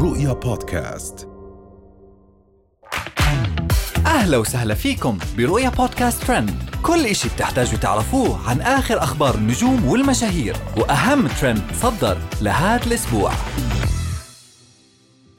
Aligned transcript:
رؤيا 0.00 0.32
بودكاست. 0.32 1.28
أهلا 4.06 4.36
وسهلا 4.36 4.74
فيكم 4.74 5.18
برؤيا 5.36 5.68
بودكاست 5.68 6.24
ترند. 6.24 6.70
كل 6.82 7.06
إشي 7.06 7.28
بتحتاجوا 7.28 7.78
تعرفوه 7.78 8.50
عن 8.50 8.60
آخر 8.60 8.98
أخبار 8.98 9.34
النجوم 9.34 9.88
والمشاهير 9.88 10.56
وأهم 10.76 11.26
ترند 11.26 11.62
صدر 11.82 12.18
لهذا 12.42 12.86
الأسبوع. 12.86 13.32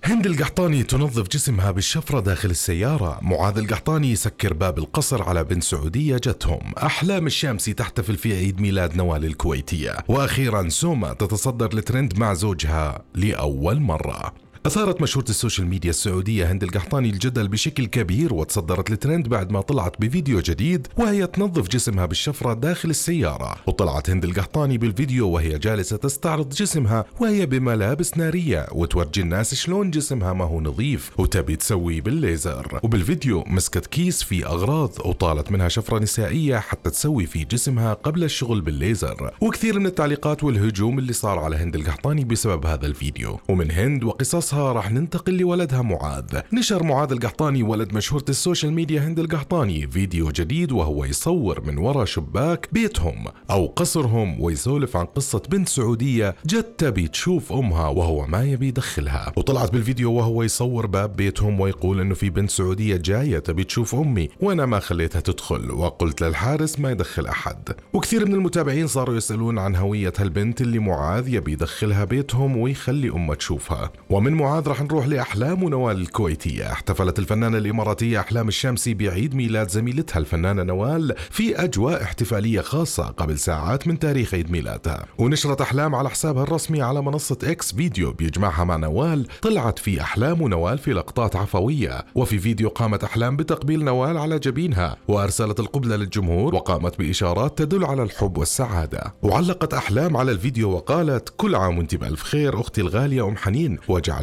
هند 0.04 0.26
القحطاني 0.26 0.84
تنظف 0.84 1.28
جسمها 1.28 1.72
بالشفرة 1.72 2.20
داخل 2.20 2.50
السيارة. 2.50 3.20
معاذ 3.22 3.58
القحطاني 3.58 4.12
يسكر 4.12 4.54
باب 4.54 4.78
القصر 4.78 5.24
على 5.24 5.44
بنت 5.44 5.64
سعودية 5.64 6.18
جتهم. 6.18 6.74
أحلام 6.78 7.28
الشامسي 7.28 7.74
تحتفل 7.74 8.18
في 8.18 8.34
عيد 8.34 8.62
ميلاد 8.62 8.96
نوال 8.96 9.26
الكويتية. 9.26 9.98
وأخيرا 10.08 10.70
سوما 10.70 11.14
تتصدر 11.14 11.78
الترند 11.78 12.18
مع 12.18 12.34
زوجها 12.34 13.02
لأول 13.16 13.80
مرة. 13.80 14.34
أثارت 14.66 15.02
مشهورة 15.02 15.30
social 15.30 15.68
media 15.68 15.90
السعودية 15.90 16.52
هند 16.52 16.64
القحطاني 16.64 17.10
الجدل 17.10 17.48
بشكل 17.48 17.86
كبير 17.86 18.34
وتصدرت 18.34 18.92
الترند 18.92 19.28
بعد 19.28 19.52
ما 19.52 19.62
طلعت 19.62 20.02
بفيديو 20.02 20.40
جديد 20.40 20.88
وهي 20.98 21.28
تنظف 21.28 21.68
جسمها 21.68 22.06
بالشفرة 22.06 22.54
داخل 22.54 22.90
السيارة. 22.90 23.56
وطلعت 23.68 24.10
هند 24.10 24.26
القحطاني 24.26 24.78
بالفيديو 24.78 25.30
وهي 25.30 25.60
جالسة 25.60 25.98
تستعرض 25.98 26.50
جسمها 26.50 27.06
وهي 27.20 27.46
بملابس 27.46 28.18
نارية 28.18 28.68
وتورجي 28.72 29.22
الناس 29.22 29.56
شلون 29.56 29.92
جسمها 29.92 30.34
ما 30.34 30.46
هو 30.46 30.62
نظيف 30.62 31.20
وتبي 31.20 31.56
تسوي 31.56 32.02
بالليزر. 32.02 32.80
وبالفيديو 32.84 33.44
مسكت 33.48 33.86
كيس 33.86 34.24
فيه 34.24 34.46
أغراض 34.46 34.92
وطالت 35.06 35.52
منها 35.52 35.68
شفرة 35.68 36.00
نسائية 36.00 36.58
حتى 36.58 36.90
تسوي 36.90 37.26
في 37.26 37.44
جسمها 37.44 37.94
قبل 37.94 38.24
الشغل 38.24 38.62
بالليزر. 38.62 39.32
وكثير 39.42 39.80
من 39.80 39.86
التعليقات 39.86 40.44
والهجوم 40.44 41.00
اللي 41.00 41.14
صار 41.14 41.40
على 41.40 41.56
هند 41.56 41.76
القحطاني 41.76 42.24
بسبب 42.24 42.66
هذا 42.66 42.86
الفيديو. 42.86 43.40
ومن 43.50 43.72
هند 43.72 44.04
وقصصها 44.52 44.74
راح 44.74 44.92
ننتقل 44.92 45.38
لولدها 45.38 45.82
معاذ. 45.82 46.40
نشر 46.54 46.84
معاذ 46.84 47.12
القحطاني 47.12 47.64
ولد 47.64 47.94
مشهورة 47.94 48.26
social 48.30 48.74
media 48.74 49.02
هند 49.02 49.20
القحطاني. 49.20 49.88
فيديو 49.88 50.30
جديد 50.30 50.72
وهو 50.72 51.06
يصور 51.06 51.62
من 51.62 51.78
وراء 51.78 52.06
شباك 52.06 52.70
بيتهم 52.72 53.26
أو 53.52 53.66
قصرهم 53.66 54.42
ويسولف 54.42 54.98
عن 54.98 55.06
قصة 55.06 55.42
بنت 55.50 55.70
سعودية 55.70 56.36
جت 56.46 56.68
تبي 56.78 57.08
تشوف 57.08 57.54
أمها 57.54 57.88
وهو 57.88 58.28
ما 58.28 58.44
يبي 58.44 58.68
يدخلها. 58.68 59.34
وطلعت 59.38 59.72
بالفيديو 59.72 60.14
وهو 60.14 60.44
يصور 60.44 60.86
باب 60.86 61.16
بيتهم 61.16 61.60
ويقول 61.60 62.02
إنه 62.02 62.14
في 62.14 62.30
بنت 62.30 62.50
سعودية 62.50 62.98
جاية 62.98 63.40
تبي 63.40 63.64
تشوف 63.64 63.96
أمي 63.96 64.30
وأنا 64.40 64.66
ما 64.66 64.80
خليتها 64.80 65.20
تدخل. 65.20 65.72
وقلت 65.72 66.22
للحارس 66.22 66.80
ما 66.80 66.92
يدخل 66.92 67.28
أحد. 67.28 67.70
وكثير 67.94 68.26
من 68.26 68.34
المتابعين 68.34 68.88
صاروا 68.88 69.16
يسألون 69.16 69.60
عن 69.60 69.76
هوية 69.76 70.14
هالبنت 70.18 70.62
اللي 70.62 70.80
معاذ 70.80 71.34
يبي 71.34 71.52
يدخلها 71.52 72.06
بيتهم 72.06 72.58
ويخلي 72.58 73.10
أمها 73.10 73.36
تشوفها. 73.36 73.92
ومن 74.10 74.34
معاذ 74.42 74.68
راح 74.68 74.82
نروح 74.82 75.08
لأحلام 75.08 75.64
ونوال 75.64 76.02
الكويتية. 76.02 76.72
احتفلت 76.72 77.20
الفنانة 77.20 77.58
الإماراتية 77.58 78.20
أحلام 78.20 78.48
الشامسي 78.48 78.94
بعيد 78.94 79.36
ميلاد 79.36 79.70
زميلتها 79.70 80.20
الفنانة 80.20 80.64
نوال 80.64 81.16
في 81.30 81.64
أجواء 81.64 82.04
احتفالية 82.04 82.62
خاصة 82.62 83.04
قبل 83.04 83.40
ساعات 83.40 83.88
من 83.88 84.00
تاريخ 84.00 84.34
عيد 84.34 84.52
ميلادها. 84.52 85.06
ونشرت 85.18 85.62
أحلام 85.62 85.96
على 85.96 86.10
حسابها 86.10 86.44
الرسمي 86.44 86.82
على 86.82 87.02
منصة 87.02 87.38
إكس 87.44 87.74
فيديو 87.76 88.12
بيجمعها 88.12 88.64
مع 88.64 88.76
نوال. 88.76 89.28
طلعت 89.42 89.80
في 89.80 90.02
أحلام 90.02 90.42
ونوال 90.42 90.78
في 90.78 90.94
لقطات 90.94 91.36
عفوية. 91.36 92.06
وفي 92.16 92.40
فيديو 92.40 92.70
قامت 92.70 93.04
أحلام 93.04 93.38
بتقبيل 93.38 93.84
نوال 93.84 94.18
على 94.18 94.40
جبينها. 94.40 94.98
وأرسلت 95.08 95.60
القبلة 95.60 95.96
للجمهور 95.96 96.56
وقامت 96.56 97.00
بإشارات 97.00 97.58
تدل 97.58 97.86
على 97.86 98.04
الحب 98.04 98.38
والسعادة. 98.38 99.14
وعلقت 99.22 99.74
أحلام 99.74 100.18
على 100.18 100.32
الفيديو 100.32 100.72
وقالت 100.72 101.34
كل 101.38 101.56
عام 101.56 101.78
وأنت 101.78 101.96
بألف 101.96 102.24
خير 102.24 102.62
أختي 102.62 102.82
الغالية 102.82 103.28
أم 103.28 103.38
حنين. 103.38 103.78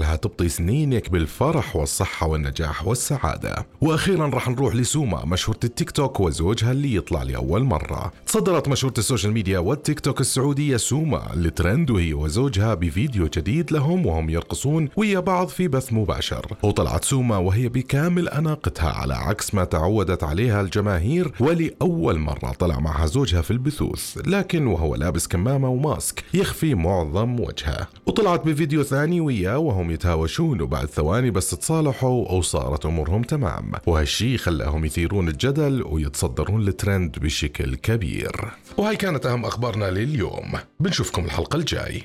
وجعلها 0.08 0.16
تبطي 0.16 0.48
سنينك 0.48 1.10
بالفرح 1.10 1.76
والصحة 1.76 2.26
والنجاح 2.26 2.86
والسعادة. 2.86 3.66
وأخيرا 3.80 4.26
راح 4.26 4.48
نروح 4.48 4.74
لسوما 4.74 5.24
مشهورة 5.24 5.58
التيك 5.64 5.90
توك 5.90 6.20
وزوجها 6.20 6.72
اللي 6.72 6.94
يطلع 6.94 7.22
لأول 7.22 7.62
مرة. 7.62 8.12
تصدرت 8.26 8.68
مشهورة 8.68 8.94
social 8.98 9.32
media 9.32 9.58
والتيك 9.58 10.00
توك 10.00 10.20
السعودية 10.20 10.76
سوما 10.76 11.34
الترند 11.34 11.90
وهي 11.90 12.14
وزوجها 12.14 12.74
بفيديو 12.74 13.26
جديد 13.26 13.72
لهم 13.72 14.06
وهم 14.06 14.30
يرقصون 14.30 14.88
ويا 14.96 15.20
بعض 15.20 15.48
في 15.48 15.68
بث 15.68 15.92
مباشر. 15.92 16.46
وطلعت 16.62 17.04
سوما 17.04 17.36
وهي 17.36 17.68
بكامل 17.68 18.28
أناقتها 18.28 18.90
على 18.90 19.14
عكس 19.14 19.54
ما 19.54 19.64
تعودت 19.64 20.24
عليها 20.24 20.60
الجماهير 20.60 21.32
ولأول 21.40 22.18
مرة 22.18 22.52
طلع 22.58 22.80
معها 22.80 23.06
زوجها 23.06 23.42
في 23.42 23.50
البثوث. 23.50 24.18
لكن 24.26 24.66
وهو 24.66 24.94
لابس 24.94 25.26
كمامة 25.26 25.68
وماسك 25.68 26.24
يخفي 26.34 26.74
معظم 26.74 27.40
وجهه. 27.40 27.88
وطلعت 28.06 28.46
بفيديو 28.46 28.82
ثاني 28.82 29.20
وياه 29.20 29.58
وهم 29.58 29.90
يتهاوشون 29.98 30.60
وبعد 30.60 30.86
ثواني 30.86 31.30
بس 31.30 31.50
تصالحوا 31.50 32.32
وصارت 32.32 32.86
أمورهم 32.86 33.22
تمام. 33.22 33.72
وهالشي 33.86 34.38
خلاهم 34.38 34.84
يثيرون 34.84 35.28
الجدل 35.28 35.82
ويتصدرون 35.86 36.68
الترند 36.68 37.18
بشكل 37.18 37.74
كبير. 37.74 38.50
وهي 38.76 38.96
كانت 38.96 39.26
أهم 39.26 39.44
أخبارنا 39.44 39.90
لليوم. 39.90 40.52
بنشوفكم 40.80 41.24
الحلقة 41.24 41.56
الجاي. 41.56 42.02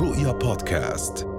رؤيا 0.00 0.32
بودكاست. 0.32 1.33